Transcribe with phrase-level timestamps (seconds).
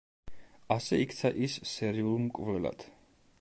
[0.75, 2.89] ასე იქცა ის სერიულ მკვლელად.